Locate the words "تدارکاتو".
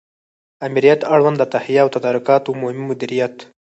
1.95-2.49